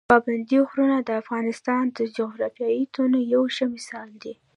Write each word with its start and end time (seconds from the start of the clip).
پابندي 0.09 0.57
غرونه 0.69 0.97
د 1.03 1.09
افغانستان 1.21 1.83
د 1.97 1.99
جغرافیوي 2.17 2.83
تنوع 2.95 3.25
یو 3.33 3.43
ښه 3.55 3.65
مثال 3.73 4.09
دی. 4.23 4.33